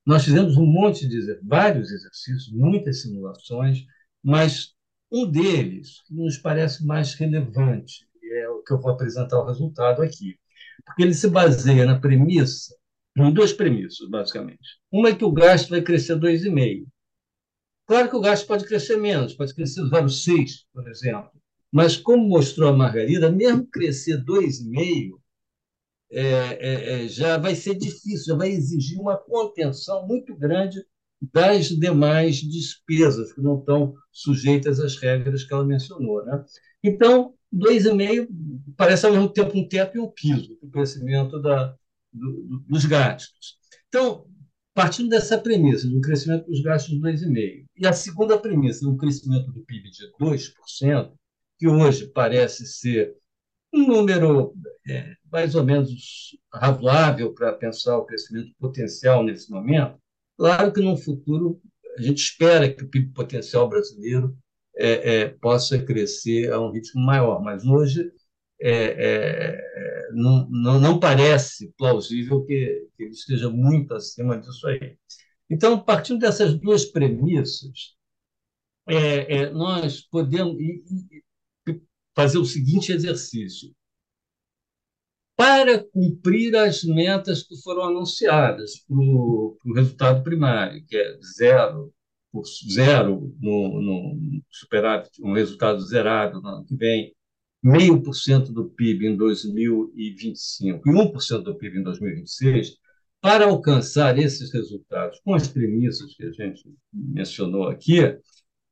Nós 0.04 0.24
fizemos 0.24 0.56
um 0.56 0.66
monte 0.66 1.08
de 1.08 1.38
vários 1.42 1.90
exercícios, 1.90 2.52
muitas 2.52 3.02
simulações, 3.02 3.86
mas 4.22 4.74
um 5.10 5.30
deles 5.30 6.02
nos 6.10 6.36
parece 6.36 6.84
mais 6.84 7.14
relevante, 7.14 8.06
que 8.64 8.72
eu 8.72 8.80
vou 8.80 8.92
apresentar 8.92 9.38
o 9.40 9.46
resultado 9.46 10.02
aqui, 10.02 10.38
porque 10.84 11.02
ele 11.02 11.14
se 11.14 11.28
baseia 11.28 11.86
na 11.86 11.98
premissa, 11.98 12.74
em 13.16 13.32
duas 13.32 13.52
premissas, 13.52 14.08
basicamente. 14.08 14.80
Uma 14.90 15.10
é 15.10 15.14
que 15.14 15.24
o 15.24 15.32
gasto 15.32 15.70
vai 15.70 15.82
crescer 15.82 16.16
2,5%. 16.16 16.86
Claro 17.86 18.08
que 18.08 18.16
o 18.16 18.20
gasto 18.20 18.46
pode 18.46 18.64
crescer 18.64 18.96
menos, 18.96 19.34
pode 19.34 19.54
crescer 19.54 19.82
0,6%, 19.82 20.46
por 20.72 20.88
exemplo. 20.88 21.30
Mas, 21.70 21.96
como 21.96 22.28
mostrou 22.28 22.68
a 22.68 22.72
Margarida, 22.72 23.30
mesmo 23.30 23.66
crescer 23.66 24.22
2,5%, 24.24 25.18
é, 26.14 26.20
é, 26.20 27.04
é, 27.04 27.08
já 27.08 27.38
vai 27.38 27.54
ser 27.54 27.74
difícil, 27.74 28.26
já 28.26 28.34
vai 28.36 28.50
exigir 28.50 29.00
uma 29.00 29.16
contenção 29.16 30.06
muito 30.06 30.36
grande 30.36 30.84
das 31.32 31.68
demais 31.68 32.36
despesas 32.36 33.32
que 33.32 33.40
não 33.40 33.58
estão 33.58 33.94
sujeitas 34.10 34.78
às 34.78 34.96
regras 34.96 35.44
que 35.44 35.54
ela 35.54 35.64
mencionou. 35.64 36.24
Né? 36.24 36.44
Então, 36.84 37.34
2,5% 37.52 38.28
parece 38.76 39.06
ao 39.06 39.12
mesmo 39.12 39.28
tempo 39.28 39.56
um 39.56 39.68
teto 39.68 39.96
e 39.96 40.00
um 40.00 40.08
piso 40.08 40.56
do 40.60 40.70
crescimento 40.70 41.40
da, 41.40 41.74
do, 42.12 42.64
dos 42.66 42.84
gastos. 42.86 43.58
Então, 43.88 44.26
partindo 44.74 45.10
dessa 45.10 45.38
premissa, 45.38 45.88
do 45.88 46.00
crescimento 46.00 46.46
dos 46.46 46.62
gastos 46.62 46.94
de 46.94 47.00
2,5%, 47.00 47.64
e 47.76 47.86
a 47.86 47.92
segunda 47.92 48.38
premissa, 48.38 48.84
do 48.84 48.96
crescimento 48.96 49.52
do 49.52 49.62
PIB 49.64 49.90
de 49.90 50.10
2%, 50.20 51.12
que 51.58 51.68
hoje 51.68 52.06
parece 52.08 52.66
ser 52.66 53.14
um 53.72 53.86
número 53.86 54.54
é, 54.88 55.14
mais 55.30 55.54
ou 55.54 55.64
menos 55.64 56.36
razoável 56.52 57.32
para 57.32 57.52
pensar 57.52 57.96
o 57.98 58.04
crescimento 58.04 58.52
potencial 58.58 59.22
nesse 59.22 59.50
momento. 59.50 59.98
Claro 60.36 60.72
que 60.72 60.80
no 60.80 60.96
futuro 60.96 61.60
a 61.96 62.02
gente 62.02 62.18
espera 62.18 62.72
que 62.72 62.82
o 62.82 62.88
PIB 62.88 63.12
potencial 63.12 63.68
brasileiro 63.68 64.36
é, 64.76 65.20
é, 65.20 65.28
possa 65.28 65.82
crescer 65.82 66.52
a 66.52 66.60
um 66.60 66.70
ritmo 66.70 67.02
maior, 67.02 67.42
mas 67.42 67.64
hoje 67.64 68.10
é, 68.60 68.70
é, 68.70 70.08
não, 70.12 70.48
não, 70.48 70.80
não, 70.80 71.00
parece 71.00 71.72
plausível 71.76 72.44
que, 72.44 72.88
que, 72.96 73.02
ele 73.02 73.10
esteja 73.10 73.50
muito 73.50 73.92
acima 73.92 74.38
disso 74.38 74.66
aí. 74.68 74.96
Então, 75.50 75.82
partindo 75.82 76.20
dessas 76.20 76.54
duas 76.54 76.84
premissas, 76.84 77.96
é, 78.88 79.36
é, 79.36 79.50
nós 79.50 80.00
podemos 80.02 80.56
fazer 82.14 82.38
o 82.38 82.44
seguinte 82.44 82.92
exercício. 82.92 83.74
Para 85.36 85.82
cumprir 85.82 86.54
as 86.54 86.84
metas 86.84 87.42
que 87.42 87.60
foram 87.62 87.84
anunciadas 87.84 88.78
para 88.86 88.96
o 88.96 89.58
resultado 89.74 90.22
primário, 90.22 90.84
que 90.86 90.96
é 90.96 91.18
zero, 91.36 91.92
por 92.32 92.44
zero 92.46 93.32
no, 93.40 93.80
no 93.80 94.42
superávit, 94.50 95.10
um 95.22 95.34
resultado 95.34 95.80
zerado 95.82 96.40
no 96.40 96.48
ano 96.48 96.64
que 96.64 96.74
vem, 96.74 97.14
meio 97.62 98.02
por 98.02 98.14
cento 98.14 98.52
do 98.52 98.70
PIB 98.70 99.08
em 99.08 99.16
2025 99.16 100.88
e 100.88 100.92
1% 100.92 101.42
do 101.42 101.54
PIB 101.54 101.78
em 101.78 101.82
2026, 101.82 102.76
para 103.20 103.44
alcançar 103.44 104.18
esses 104.18 104.52
resultados 104.52 105.20
com 105.20 105.34
as 105.34 105.46
premissas 105.46 106.12
que 106.14 106.24
a 106.24 106.32
gente 106.32 106.64
mencionou 106.92 107.68
aqui, 107.68 108.00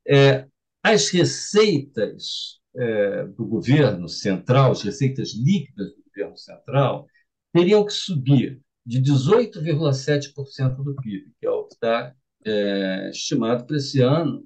é, 0.09 0.47
as 0.83 1.11
receitas 1.11 2.59
é, 2.75 3.27
do 3.27 3.47
governo 3.47 4.09
central, 4.09 4.73
as 4.73 4.83
receitas 4.83 5.35
líquidas 5.35 5.91
do 5.95 6.03
governo 6.05 6.37
central, 6.37 7.07
teriam 7.53 7.85
que 7.85 7.93
subir 7.93 8.61
de 8.85 9.01
18,7% 9.01 10.83
do 10.83 10.97
PIB, 10.97 11.31
que 11.39 11.47
é 11.47 11.51
o 11.51 11.65
que 11.65 11.75
está 11.75 12.15
é, 12.45 13.11
estimado 13.11 13.67
para 13.67 13.77
esse 13.77 14.01
ano, 14.01 14.45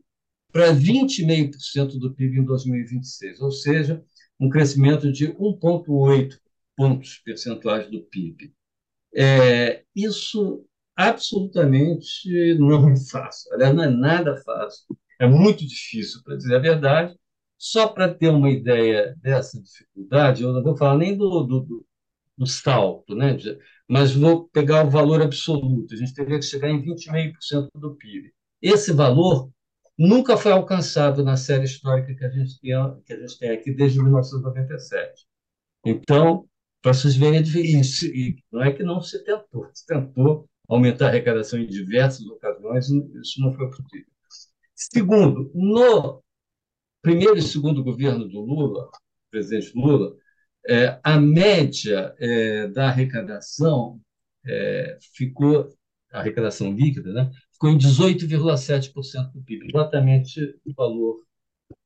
para 0.52 0.72
20,5% 0.72 1.98
do 1.98 2.14
PIB 2.14 2.38
em 2.40 2.44
2026, 2.44 3.40
ou 3.40 3.50
seja, 3.50 4.02
um 4.40 4.48
crescimento 4.48 5.10
de 5.12 5.28
1,8 5.34 6.38
pontos 6.76 7.18
percentuais 7.24 7.90
do 7.90 8.02
PIB. 8.04 8.52
É, 9.14 9.84
isso 9.94 10.64
absolutamente 10.96 12.28
não 12.58 12.90
é 12.90 12.96
fácil, 13.10 13.52
aliás, 13.52 13.74
não 13.74 13.84
é 13.84 13.90
nada 13.90 14.36
fácil, 14.44 14.86
é 15.20 15.26
muito 15.26 15.66
difícil, 15.66 16.22
para 16.24 16.36
dizer 16.36 16.56
a 16.56 16.58
verdade, 16.58 17.16
só 17.58 17.88
para 17.88 18.12
ter 18.12 18.28
uma 18.28 18.50
ideia 18.50 19.14
dessa 19.22 19.60
dificuldade, 19.60 20.42
eu 20.42 20.52
não 20.52 20.62
vou 20.62 20.76
falar 20.76 20.98
nem 20.98 21.16
do, 21.16 21.42
do, 21.44 21.60
do 21.60 21.86
salto, 22.46 23.14
né? 23.14 23.36
mas 23.88 24.14
vou 24.14 24.48
pegar 24.48 24.84
o 24.84 24.90
valor 24.90 25.22
absoluto. 25.22 25.94
A 25.94 25.96
gente 25.96 26.14
teria 26.14 26.38
que 26.38 26.44
chegar 26.44 26.68
em 26.68 26.82
20,5% 26.82 27.68
do 27.74 27.94
PIB. 27.94 28.32
Esse 28.60 28.92
valor 28.92 29.50
nunca 29.98 30.36
foi 30.36 30.52
alcançado 30.52 31.22
na 31.22 31.36
série 31.36 31.64
histórica 31.64 32.14
que 32.14 32.24
a 32.24 32.30
gente 32.30 32.60
tem, 32.60 32.72
que 33.04 33.12
a 33.12 33.20
gente 33.20 33.38
tem 33.38 33.50
aqui 33.50 33.72
desde 33.72 34.02
1997. 34.02 35.26
Então, 35.84 36.48
para 36.82 36.92
vocês 36.92 37.16
verem 37.16 37.42
diferença, 37.42 38.06
não 38.50 38.62
é 38.62 38.72
que 38.72 38.82
não 38.82 39.00
se 39.00 39.22
tentou, 39.24 39.68
se 39.72 39.86
tentou 39.86 40.48
aumentar 40.68 41.06
a 41.06 41.08
arrecadação 41.08 41.58
em 41.58 41.66
diversas 41.66 42.26
ocasiões, 42.26 42.88
isso 42.88 43.40
não 43.40 43.52
foi 43.52 43.68
possível. 43.68 44.06
Segundo, 44.74 45.50
no 45.54 46.22
primeiro 47.00 47.36
e 47.36 47.42
segundo 47.42 47.84
governo 47.84 48.26
do 48.28 48.40
Lula, 48.40 48.90
presidente 49.30 49.72
Lula, 49.74 50.16
é, 50.68 50.98
a 51.02 51.20
média 51.20 52.14
é, 52.18 52.68
da 52.68 52.88
arrecadação 52.88 54.00
é, 54.46 54.98
ficou, 55.14 55.68
a 56.12 56.20
arrecadação 56.20 56.72
líquida, 56.72 57.12
né, 57.12 57.30
ficou 57.52 57.70
em 57.70 57.78
18,7% 57.78 59.32
do 59.32 59.42
PIB, 59.42 59.68
exatamente 59.68 60.40
o 60.64 60.74
valor 60.74 61.22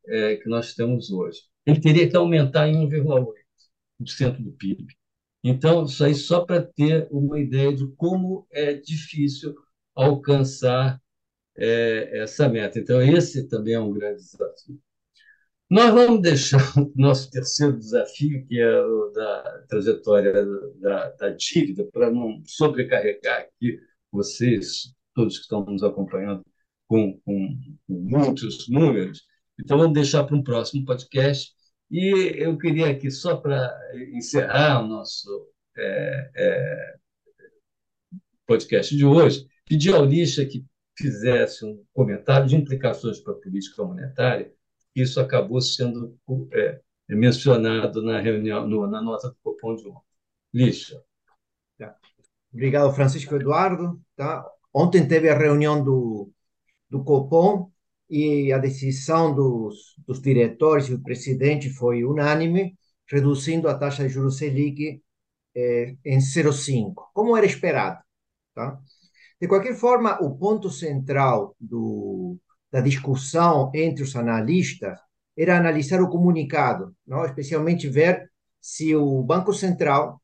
é, 0.06 0.37
que 0.37 0.49
nós 0.49 0.75
temos 0.75 1.11
hoje. 1.11 1.40
Ele 1.66 1.80
teria 1.80 2.08
que 2.08 2.16
aumentar 2.16 2.68
em 2.68 2.88
1,8% 2.88 4.42
do 4.42 4.52
PIB. 4.52 4.87
Então, 5.44 5.85
isso 5.85 6.04
aí 6.04 6.14
só 6.14 6.44
para 6.44 6.62
ter 6.62 7.08
uma 7.11 7.38
ideia 7.38 7.75
de 7.75 7.87
como 7.97 8.47
é 8.50 8.75
difícil 8.75 9.54
alcançar 9.94 11.00
é, 11.56 12.20
essa 12.23 12.49
meta. 12.49 12.78
Então, 12.78 13.02
esse 13.02 13.49
também 13.49 13.75
é 13.75 13.80
um 13.80 13.92
grande 13.92 14.23
desafio. 14.23 14.80
Nós 15.70 15.92
vamos 15.92 16.22
deixar 16.22 16.58
o 16.78 16.90
nosso 16.96 17.30
terceiro 17.30 17.78
desafio, 17.78 18.46
que 18.46 18.58
é 18.58 18.80
o 18.80 19.10
da 19.10 19.64
trajetória 19.68 20.32
da, 20.80 21.10
da 21.10 21.30
dívida, 21.30 21.84
para 21.92 22.10
não 22.10 22.42
sobrecarregar 22.46 23.40
aqui 23.42 23.78
vocês, 24.10 24.94
todos 25.14 25.37
que 25.37 25.42
estão 25.42 25.64
nos 25.66 25.82
acompanhando, 25.82 26.42
com, 26.87 27.20
com, 27.20 27.58
com 27.87 27.94
muitos 27.94 28.66
números. 28.68 29.26
Então, 29.60 29.76
vamos 29.76 29.92
deixar 29.92 30.25
para 30.25 30.37
um 30.37 30.42
próximo 30.42 30.87
podcast. 30.87 31.52
E 31.90 32.32
eu 32.37 32.56
queria 32.56 32.90
aqui, 32.90 33.10
só 33.10 33.37
para 33.37 33.78
encerrar 34.14 34.82
o 34.82 34.88
nosso 34.88 35.50
é, 35.76 36.30
é, 36.34 36.94
podcast 38.46 38.96
de 38.96 39.04
hoje, 39.04 39.46
pedir 39.66 39.94
ao 39.94 40.04
Lixa 40.04 40.46
que 40.46 40.64
fizesse 40.96 41.64
um 41.64 41.84
comentário 41.92 42.48
de 42.48 42.56
implicações 42.56 43.20
para 43.20 43.34
a 43.34 43.37
política 43.37 43.84
monetária 43.84 44.50
isso 45.02 45.21
acabou 45.21 45.61
sendo 45.61 46.19
é, 46.52 46.81
mencionado 47.09 48.02
na 48.02 48.21
reunião, 48.21 48.67
no, 48.67 48.87
na 48.87 49.00
nota 49.00 49.28
do 49.28 49.37
Copom 49.43 49.75
de 49.75 49.88
ontem. 49.88 50.02
Lixa. 50.52 51.02
Tá. 51.78 51.97
Obrigado, 52.52 52.93
Francisco 52.95 53.35
Eduardo. 53.35 54.00
Tá? 54.17 54.45
Ontem 54.73 55.07
teve 55.07 55.28
a 55.28 55.37
reunião 55.37 55.83
do, 55.83 56.31
do 56.88 57.02
Copom 57.05 57.71
e 58.09 58.52
a 58.52 58.59
decisão 58.59 59.35
dos, 59.35 59.95
dos 60.07 60.21
diretores 60.21 60.88
e 60.88 60.97
do 60.97 61.02
presidente 61.02 61.71
foi 61.71 62.05
unânime, 62.05 62.76
reduzindo 63.07 63.69
a 63.69 63.75
taxa 63.78 64.02
de 64.02 64.09
juros 64.09 64.38
Selic 64.38 65.02
eh, 65.55 65.97
em 66.05 66.19
0,5, 66.19 66.95
como 67.12 67.37
era 67.37 67.47
esperado. 67.47 68.02
Tá? 68.55 68.78
De 69.40 69.47
qualquer 69.47 69.75
forma, 69.75 70.19
o 70.23 70.37
ponto 70.37 70.71
central 70.71 71.55
do, 71.61 72.38
da 72.70 72.80
discussão 72.80 73.70
entre 73.75 74.02
os 74.02 74.14
analistas 74.16 74.98
era 75.37 75.56
analisar 75.56 76.02
o 76.02 76.08
comunicado, 76.08 76.94
não? 77.06 77.25
especialmente 77.25 77.88
ver 77.88 78.30
se 78.60 78.94
o 78.94 79.22
Banco 79.22 79.52
Central, 79.54 80.20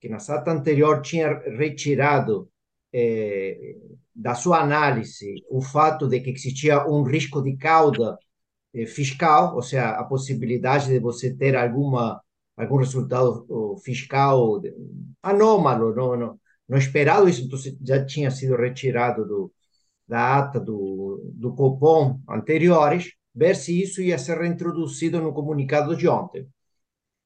que 0.00 0.08
na 0.08 0.18
ata 0.18 0.50
anterior 0.52 1.00
tinha 1.00 1.32
retirado 1.56 2.50
eh, 2.92 3.76
da 4.14 4.34
sua 4.34 4.60
análise 4.60 5.42
o 5.50 5.60
fato 5.60 6.06
de 6.08 6.20
que 6.20 6.30
existia 6.30 6.86
um 6.86 7.02
risco 7.02 7.42
de 7.42 7.56
cauda 7.56 8.18
eh, 8.74 8.86
fiscal, 8.86 9.54
ou 9.56 9.62
seja, 9.62 9.90
a 9.90 10.04
possibilidade 10.04 10.88
de 10.88 10.98
você 11.00 11.34
ter 11.34 11.56
alguma 11.56 12.20
algum 12.56 12.76
resultado 12.76 13.46
fiscal 13.84 14.60
anômalo, 15.22 15.94
não, 15.94 16.16
não, 16.16 16.40
não 16.68 16.78
esperado, 16.78 17.28
isso 17.28 17.48
já 17.82 18.04
tinha 18.04 18.30
sido 18.32 18.56
retirado 18.56 19.24
do, 19.24 19.52
da 20.08 20.38
ata 20.38 20.58
do, 20.58 21.20
do 21.34 21.54
Copom 21.54 22.20
anteriores, 22.28 23.12
ver 23.34 23.54
se 23.54 23.80
isso 23.80 24.00
ia 24.02 24.18
ser 24.18 24.38
reintroduzido 24.38 25.20
no 25.20 25.32
comunicado 25.32 25.96
de 25.96 26.08
ontem. 26.08 26.48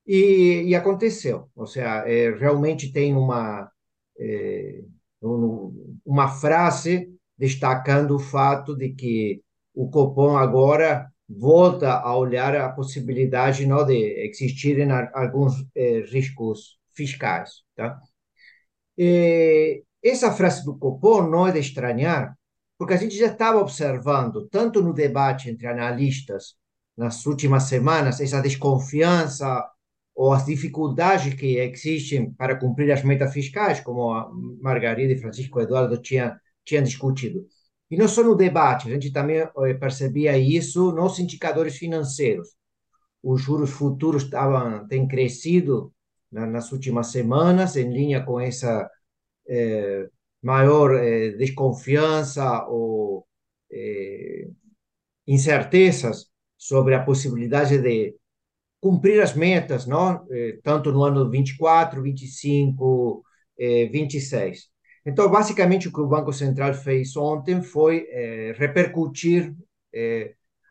E, 0.06 0.64
e 0.66 0.74
aconteceu, 0.74 1.48
ou 1.54 1.66
seja, 1.66 2.04
é, 2.08 2.30
realmente 2.30 2.92
tem 2.92 3.14
uma, 3.14 3.70
é, 4.18 4.82
um, 5.22 6.00
uma 6.04 6.28
frase 6.28 7.08
destacando 7.38 8.16
o 8.16 8.18
fato 8.18 8.76
de 8.76 8.90
que 8.90 9.42
o 9.74 9.88
Copom 9.90 10.36
agora 10.36 11.10
volta 11.28 11.92
a 11.94 12.16
olhar 12.16 12.54
a 12.56 12.68
possibilidade 12.70 13.66
não 13.66 13.84
de 13.84 13.94
existirem 14.26 14.90
alguns 15.14 15.54
eh, 15.74 16.04
riscos 16.10 16.78
fiscais, 16.94 17.62
tá? 17.74 17.98
E 18.96 19.82
essa 20.02 20.32
frase 20.32 20.64
do 20.64 20.76
Copom 20.78 21.22
não 21.28 21.46
é 21.46 21.52
de 21.52 21.60
estranhar, 21.60 22.36
porque 22.82 22.94
a 22.94 22.96
gente 22.96 23.16
já 23.16 23.28
estava 23.28 23.60
observando, 23.60 24.48
tanto 24.48 24.82
no 24.82 24.92
debate 24.92 25.48
entre 25.48 25.68
analistas 25.68 26.56
nas 26.96 27.24
últimas 27.26 27.62
semanas, 27.68 28.18
essa 28.20 28.42
desconfiança 28.42 29.64
ou 30.12 30.32
as 30.32 30.44
dificuldades 30.44 31.32
que 31.34 31.58
existem 31.58 32.32
para 32.32 32.58
cumprir 32.58 32.90
as 32.90 33.04
metas 33.04 33.32
fiscais, 33.32 33.78
como 33.78 34.10
a 34.12 34.28
Margarida 34.60 35.12
e 35.12 35.16
Francisco 35.16 35.60
Eduardo 35.60 35.96
tinham, 35.96 36.36
discutido. 36.82 37.46
E 37.88 37.96
não 37.96 38.08
só 38.08 38.24
no 38.24 38.34
debate, 38.34 38.88
a 38.88 38.94
gente 38.94 39.12
também 39.12 39.36
eh, 39.38 39.74
percebia 39.74 40.36
isso 40.36 40.90
nos 40.90 41.20
indicadores 41.20 41.76
financeiros. 41.76 42.48
Os 43.22 43.40
juros 43.40 43.70
futuros 43.70 44.24
estavam, 44.24 44.88
têm 44.88 45.06
crescido 45.06 45.94
nas 46.32 46.72
últimas 46.72 47.12
semanas, 47.12 47.76
em 47.76 47.92
linha 47.92 48.24
com 48.24 48.40
essa 48.40 48.90
eh, 49.48 50.08
maior 50.42 50.94
eh, 50.96 51.30
desconfiança 51.32 52.64
ou 52.68 53.26
eh, 53.70 54.48
incertezas 55.26 56.26
sobre 56.58 56.94
a 56.94 57.02
possibilidade 57.04 57.78
de 57.78 58.14
cumprir 58.80 59.22
as 59.22 59.34
metas, 59.34 59.86
não? 59.86 60.26
Eh, 60.30 60.58
tanto 60.62 60.92
no 60.92 61.04
ano 61.04 61.30
24, 61.30 62.02
25, 62.02 63.24
eh, 63.58 63.86
26. 63.88 64.68
Então, 65.06 65.30
basicamente, 65.30 65.88
o 65.88 65.92
que 65.92 66.00
o 66.00 66.08
Banco 66.08 66.32
Central 66.32 66.74
fez 66.74 67.16
ontem 67.16 67.62
foi 67.62 68.06
repercutir 68.56 69.54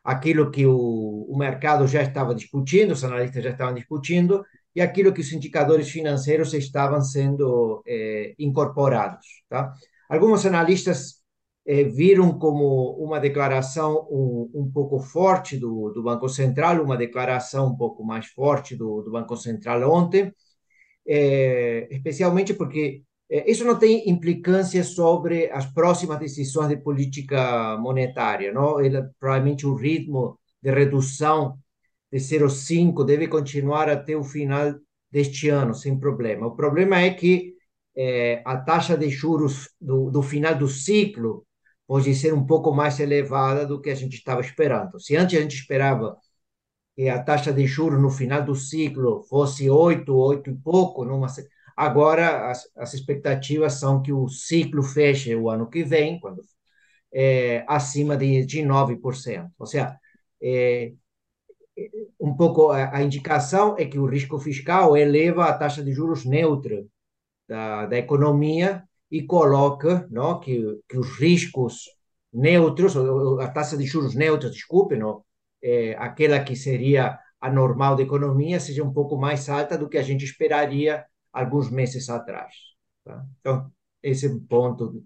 aquilo 0.04 0.50
que 0.52 0.66
o, 0.66 1.26
o 1.30 1.38
mercado 1.38 1.88
já 1.88 2.02
estava 2.02 2.34
discutindo, 2.36 2.92
os 2.92 3.04
analistas 3.04 3.44
já 3.44 3.52
estavam 3.52 3.74
discutindo, 3.74 4.44
e 4.76 4.82
aquilo 4.82 5.14
que 5.14 5.22
os 5.22 5.32
indicadores 5.34 5.90
financeiros 5.90 6.54
estavam 6.54 7.02
sendo 7.02 7.84
eh, 7.86 8.34
incorporados. 8.40 9.44
Tá? 9.50 9.74
Alguns 10.10 10.46
analistas 10.46 11.22
eh, 11.66 11.84
viram 11.84 12.38
como 12.40 12.92
uma 13.04 13.20
declaração 13.20 14.08
um, 14.10 14.50
um 14.54 14.72
pouco 14.72 15.00
forte 15.00 15.58
do, 15.58 15.92
do, 15.92 16.04
Banco 16.04 16.30
Central, 16.30 16.84
uma 16.84 16.98
declaração 16.98 17.68
um 17.68 17.78
pouco 17.78 18.04
mais 18.04 18.28
forte 18.28 18.76
do, 18.76 19.02
do 19.02 19.12
Banco 19.12 19.36
Central 19.36 19.90
ontem, 19.92 20.34
eh, 21.08 21.88
especialmente 21.92 22.54
porque 22.54 23.04
isso 23.48 23.64
não 23.64 23.80
tem 23.80 24.10
implicância 24.10 24.84
sobre 24.84 25.50
as 25.52 25.66
próximas 25.66 26.20
decisões 26.20 26.68
de 26.68 26.76
política 26.78 27.78
monetária. 27.78 28.52
Não? 28.52 28.82
Ele, 28.82 29.04
provavelmente 29.18 29.66
o 29.66 29.74
ritmo 29.74 30.38
de 30.62 30.70
redução 30.70 31.58
de 32.12 32.20
0,5 32.20 33.06
deve 33.06 33.28
continuar 33.28 33.90
até 33.90 34.16
o 34.16 34.24
final 34.24 34.76
deste 35.10 35.50
ano, 35.50 35.74
sem 35.74 36.00
problema. 36.00 36.48
O 36.48 36.56
problema 36.56 37.00
é 37.00 37.12
que 37.12 37.54
é, 37.96 38.42
a 38.46 38.58
taxa 38.58 38.98
de 38.98 39.10
juros 39.10 39.70
do, 39.80 40.10
do 40.10 40.22
final 40.22 40.56
do 40.56 40.68
ciclo 40.68 41.46
pode 41.88 42.14
ser 42.16 42.34
um 42.34 42.46
pouco 42.46 42.74
mais 42.74 43.00
elevada 43.00 43.66
do 43.66 43.82
que 43.82 43.90
a 43.90 43.96
gente 43.96 44.16
estava 44.16 44.42
esperando. 44.42 45.00
Se 45.00 45.16
antes 45.16 45.38
a 45.38 45.42
gente 45.42 45.56
esperava 45.56 46.18
que 46.96 47.10
a 47.10 47.22
taxa 47.24 47.52
de 47.54 47.66
juros 47.68 48.02
no 48.02 48.10
final 48.10 48.44
do 48.44 48.56
ciclo 48.56 49.24
fosse 49.24 49.70
8, 49.70 50.14
8 50.16 50.50
e 50.50 50.56
pouco, 50.56 51.06
numa, 51.06 51.28
agora 51.76 52.50
as, 52.52 52.70
as 52.78 52.94
expectativas 52.94 53.74
são 53.74 54.02
que 54.02 54.14
o 54.14 54.28
ciclo 54.30 54.84
feche 54.84 55.36
o 55.36 55.50
ano 55.50 55.70
que 55.70 55.84
vem, 55.84 56.20
quando 56.20 56.42
é, 57.14 57.64
acima 57.68 58.16
de, 58.18 58.46
de 58.46 58.62
9%. 58.62 59.52
Ou 59.58 59.66
seja, 59.66 59.98
é, 60.42 60.94
um 62.22 62.36
pouco 62.36 62.70
a, 62.70 62.96
a, 62.96 63.04
indicação 63.04 63.76
é 63.80 63.86
que 63.86 63.98
o 63.98 64.06
risco 64.06 64.38
fiscal 64.38 64.96
eleva 64.96 65.46
a 65.46 65.58
taxa 65.58 65.84
de 65.84 65.92
juros 65.92 66.24
neutra 66.24 66.86
da, 67.50 67.88
da 67.88 67.98
economia 67.98 68.84
e 69.10 69.24
coloca 69.24 70.08
não, 70.12 70.40
que, 70.40 70.80
que 70.88 70.98
os 70.98 71.18
riscos 71.20 71.86
neutros, 72.32 72.96
a 72.96 73.48
taxa 73.50 73.76
de 73.76 73.86
juros 73.86 74.14
neutra, 74.14 74.52
desculpe, 74.52 74.96
não, 74.96 75.26
é, 75.62 75.96
aquela 75.98 76.40
que 76.40 76.56
seria 76.56 77.20
a 77.42 77.52
normal 77.52 77.96
da 77.96 78.04
economia, 78.04 78.60
seja 78.60 78.84
um 78.84 78.94
pouco 78.94 79.18
mais 79.18 79.50
alta 79.50 79.76
do 79.76 79.90
que 79.90 79.98
a 79.98 80.04
gente 80.04 80.24
esperaria 80.24 81.04
alguns 81.34 81.72
meses 81.72 82.08
atrás. 82.08 82.54
Tá? 83.04 83.26
Então, 83.40 83.72
esse 84.04 84.28
é 84.28 84.30
o 84.30 84.40
ponto 84.40 85.04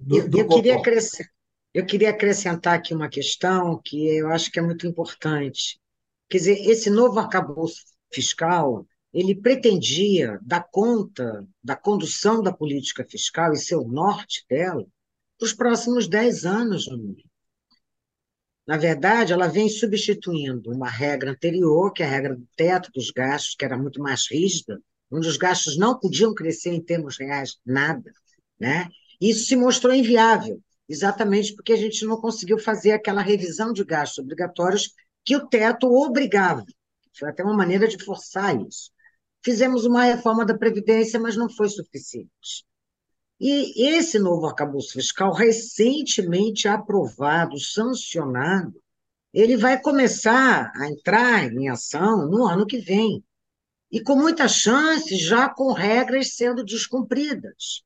do, 0.00 0.18
eu, 0.18 0.28
do 0.28 0.38
eu 0.40 0.48
queria 0.48 0.76
acrescentar, 0.76 1.32
eu 1.72 1.86
queria 1.86 2.10
acrescentar 2.10 2.74
aqui 2.74 2.92
uma 2.92 3.08
questão 3.08 3.80
que 3.82 4.16
eu 4.16 4.28
acho 4.28 4.50
que 4.50 4.58
é 4.58 4.62
muito 4.62 4.86
importante. 4.86 5.80
Quer 6.34 6.38
dizer, 6.38 6.68
esse 6.68 6.90
novo 6.90 7.20
arcabouço 7.20 7.84
fiscal, 8.12 8.84
ele 9.12 9.36
pretendia 9.36 10.36
dar 10.42 10.68
conta 10.68 11.46
da 11.62 11.76
condução 11.76 12.42
da 12.42 12.52
política 12.52 13.06
fiscal 13.08 13.52
e 13.52 13.56
ser 13.56 13.76
o 13.76 13.86
norte 13.86 14.44
dela 14.50 14.84
para 15.38 15.46
os 15.46 15.52
próximos 15.52 16.08
dez 16.08 16.44
anos 16.44 16.88
no 16.88 16.98
mundo. 16.98 17.22
Na 18.66 18.76
verdade, 18.76 19.32
ela 19.32 19.46
vem 19.46 19.68
substituindo 19.68 20.72
uma 20.72 20.90
regra 20.90 21.30
anterior, 21.30 21.92
que 21.92 22.02
é 22.02 22.06
a 22.06 22.10
regra 22.10 22.34
do 22.34 22.48
teto 22.56 22.90
dos 22.92 23.12
gastos, 23.12 23.54
que 23.54 23.64
era 23.64 23.78
muito 23.78 24.02
mais 24.02 24.28
rígida, 24.28 24.82
onde 25.12 25.28
os 25.28 25.36
gastos 25.36 25.78
não 25.78 25.96
podiam 25.96 26.34
crescer 26.34 26.72
em 26.72 26.82
termos 26.82 27.16
reais 27.16 27.58
nada. 27.64 28.10
Né? 28.58 28.88
Isso 29.20 29.46
se 29.46 29.54
mostrou 29.54 29.94
inviável, 29.94 30.60
exatamente 30.88 31.54
porque 31.54 31.74
a 31.74 31.76
gente 31.76 32.04
não 32.04 32.20
conseguiu 32.20 32.58
fazer 32.58 32.90
aquela 32.90 33.22
revisão 33.22 33.72
de 33.72 33.84
gastos 33.84 34.18
obrigatórios 34.18 34.92
que 35.24 35.36
o 35.36 35.46
teto 35.46 35.86
obrigava. 35.86 36.64
Foi 37.18 37.28
até 37.30 37.42
uma 37.42 37.56
maneira 37.56 37.88
de 37.88 38.02
forçar 38.02 38.60
isso. 38.60 38.90
Fizemos 39.42 39.84
uma 39.84 40.04
reforma 40.04 40.44
da 40.44 40.56
Previdência, 40.56 41.20
mas 41.20 41.36
não 41.36 41.48
foi 41.48 41.68
suficiente. 41.68 42.64
E 43.40 43.88
esse 43.88 44.18
novo 44.18 44.46
arcabouço 44.46 44.92
fiscal, 44.92 45.32
recentemente 45.32 46.68
aprovado, 46.68 47.58
sancionado, 47.58 48.80
ele 49.32 49.56
vai 49.56 49.80
começar 49.80 50.72
a 50.76 50.88
entrar 50.88 51.52
em 51.52 51.68
ação 51.68 52.28
no 52.28 52.46
ano 52.46 52.66
que 52.66 52.78
vem. 52.78 53.22
E 53.90 54.00
com 54.00 54.16
muitas 54.16 54.52
chances, 54.52 55.20
já 55.20 55.48
com 55.48 55.72
regras 55.72 56.36
sendo 56.36 56.64
descumpridas. 56.64 57.82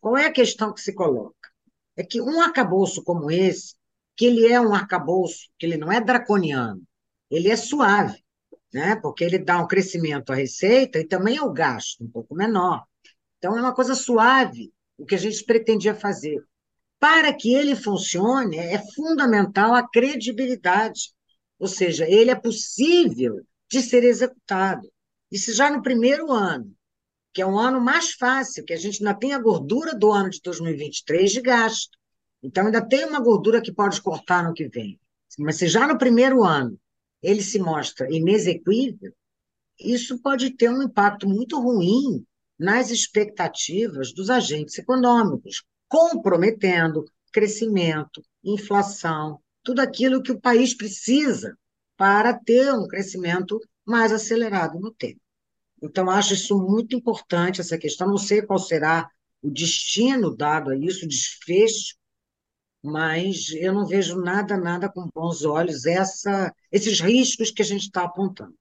Qual 0.00 0.16
é 0.16 0.26
a 0.26 0.32
questão 0.32 0.72
que 0.72 0.80
se 0.80 0.94
coloca? 0.94 1.48
É 1.96 2.04
que 2.04 2.20
um 2.20 2.40
arcabouço 2.40 3.02
como 3.02 3.30
esse 3.30 3.74
que 4.20 4.26
ele 4.26 4.52
é 4.52 4.60
um 4.60 4.74
arcabouço, 4.74 5.48
que 5.58 5.64
ele 5.64 5.78
não 5.78 5.90
é 5.90 5.98
draconiano, 5.98 6.82
ele 7.30 7.48
é 7.48 7.56
suave, 7.56 8.22
né? 8.70 8.94
porque 8.96 9.24
ele 9.24 9.38
dá 9.38 9.58
um 9.58 9.66
crescimento 9.66 10.30
à 10.30 10.34
receita 10.34 10.98
e 10.98 11.06
também 11.06 11.38
ao 11.38 11.50
gasto, 11.50 12.04
um 12.04 12.10
pouco 12.10 12.34
menor. 12.34 12.84
Então, 13.38 13.56
é 13.56 13.62
uma 13.62 13.74
coisa 13.74 13.94
suave 13.94 14.70
o 14.98 15.06
que 15.06 15.14
a 15.14 15.18
gente 15.18 15.42
pretendia 15.42 15.94
fazer. 15.94 16.36
Para 16.98 17.32
que 17.32 17.54
ele 17.54 17.74
funcione, 17.74 18.58
é 18.58 18.78
fundamental 18.94 19.72
a 19.72 19.88
credibilidade, 19.88 21.14
ou 21.58 21.66
seja, 21.66 22.06
ele 22.06 22.30
é 22.30 22.34
possível 22.34 23.40
de 23.70 23.80
ser 23.80 24.04
executado. 24.04 24.86
Se 25.32 25.54
já 25.54 25.70
no 25.70 25.80
primeiro 25.80 26.30
ano, 26.30 26.70
que 27.32 27.40
é 27.40 27.46
um 27.46 27.58
ano 27.58 27.80
mais 27.80 28.12
fácil, 28.12 28.66
que 28.66 28.74
a 28.74 28.76
gente 28.76 29.02
ainda 29.02 29.18
tem 29.18 29.32
a 29.32 29.38
gordura 29.38 29.94
do 29.94 30.12
ano 30.12 30.28
de 30.28 30.42
2023 30.42 31.32
de 31.32 31.40
gasto, 31.40 31.99
então, 32.42 32.66
ainda 32.66 32.86
tem 32.86 33.04
uma 33.04 33.20
gordura 33.20 33.60
que 33.60 33.72
pode 33.72 34.00
cortar 34.00 34.42
no 34.42 34.54
que 34.54 34.68
vem. 34.68 34.98
Mas 35.38 35.56
se 35.56 35.68
já 35.68 35.86
no 35.86 35.98
primeiro 35.98 36.42
ano 36.42 36.78
ele 37.22 37.42
se 37.42 37.58
mostra 37.58 38.10
inexequível, 38.10 39.12
isso 39.78 40.18
pode 40.20 40.50
ter 40.50 40.70
um 40.70 40.82
impacto 40.82 41.28
muito 41.28 41.60
ruim 41.60 42.24
nas 42.58 42.90
expectativas 42.90 44.12
dos 44.12 44.30
agentes 44.30 44.78
econômicos, 44.78 45.64
comprometendo 45.88 47.04
crescimento, 47.32 48.22
inflação, 48.42 49.40
tudo 49.62 49.80
aquilo 49.80 50.22
que 50.22 50.32
o 50.32 50.40
país 50.40 50.74
precisa 50.74 51.56
para 51.96 52.34
ter 52.34 52.72
um 52.72 52.86
crescimento 52.86 53.60
mais 53.84 54.12
acelerado 54.12 54.78
no 54.78 54.92
tempo. 54.92 55.20
Então, 55.82 56.10
acho 56.10 56.34
isso 56.34 56.58
muito 56.58 56.94
importante, 56.94 57.60
essa 57.60 57.78
questão. 57.78 58.08
Não 58.08 58.18
sei 58.18 58.42
qual 58.42 58.58
será 58.58 59.08
o 59.42 59.50
destino 59.50 60.34
dado 60.34 60.70
a 60.70 60.76
isso, 60.76 61.04
o 61.04 61.08
desfecho 61.08 61.94
mas 62.82 63.50
eu 63.52 63.72
não 63.72 63.86
vejo 63.86 64.20
nada, 64.20 64.56
nada 64.56 64.88
com 64.88 65.08
bons 65.14 65.44
olhos 65.44 65.84
essa, 65.86 66.54
esses 66.72 67.00
riscos 67.00 67.50
que 67.50 67.62
a 67.62 67.64
gente 67.64 67.82
está 67.82 68.04
apontando. 68.04 68.54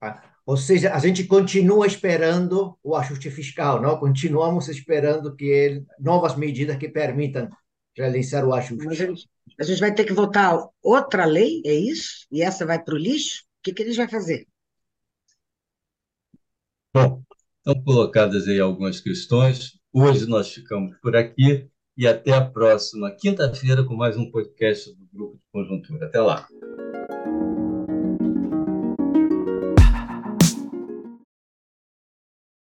Ah, 0.00 0.22
ou 0.46 0.56
seja, 0.56 0.92
a 0.92 0.98
gente 0.98 1.24
continua 1.24 1.86
esperando 1.86 2.78
o 2.82 2.94
ajuste 2.94 3.30
fiscal, 3.30 3.80
não? 3.80 3.98
Continuamos 3.98 4.68
esperando 4.68 5.34
que 5.34 5.44
ele, 5.44 5.86
novas 5.98 6.36
medidas 6.36 6.76
que 6.76 6.88
permitam 6.88 7.48
realizar 7.96 8.44
o 8.44 8.52
ajuste. 8.52 8.84
Mas 8.84 9.00
a 9.00 9.06
gente, 9.06 9.28
a 9.58 9.64
gente 9.64 9.80
vai 9.80 9.94
ter 9.94 10.04
que 10.04 10.12
votar 10.12 10.58
outra 10.82 11.24
lei, 11.24 11.62
é 11.64 11.72
isso? 11.72 12.26
E 12.30 12.42
essa 12.42 12.66
vai 12.66 12.82
para 12.82 12.94
o 12.94 12.98
lixo? 12.98 13.42
O 13.42 13.62
que, 13.62 13.72
que 13.72 13.82
eles 13.82 13.96
vão 13.96 14.08
fazer? 14.08 14.46
Bom, 16.92 17.22
estão 17.58 17.82
colocadas 17.82 18.46
aí 18.46 18.60
algumas 18.60 19.00
questões. 19.00 19.78
Hoje 19.92 20.26
nós 20.26 20.52
ficamos 20.52 20.96
por 21.00 21.16
aqui. 21.16 21.70
E 21.96 22.06
até 22.06 22.32
a 22.32 22.44
próxima 22.44 23.10
quinta-feira 23.10 23.84
com 23.84 23.94
mais 23.94 24.16
um 24.16 24.30
podcast 24.30 24.92
do 24.94 25.06
Grupo 25.12 25.36
de 25.36 25.42
Conjuntura. 25.52 26.06
Até 26.06 26.20
lá. 26.20 26.46